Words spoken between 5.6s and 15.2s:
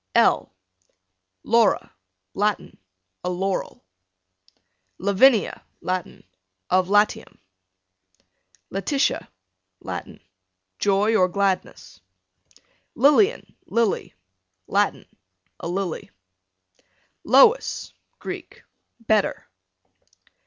Latin, of Latium. Letitia, Latin, joy or gladness. Lilian, Lily, Latin,